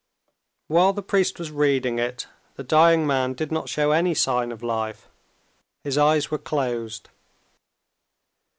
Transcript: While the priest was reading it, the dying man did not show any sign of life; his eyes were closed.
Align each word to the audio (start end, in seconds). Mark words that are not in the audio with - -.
While 0.67 0.93
the 0.93 1.03
priest 1.03 1.37
was 1.37 1.51
reading 1.51 1.99
it, 1.99 2.25
the 2.55 2.63
dying 2.63 3.05
man 3.05 3.33
did 3.35 3.51
not 3.51 3.69
show 3.69 3.91
any 3.91 4.15
sign 4.15 4.51
of 4.51 4.63
life; 4.63 5.07
his 5.83 5.95
eyes 5.95 6.31
were 6.31 6.39
closed. 6.39 7.09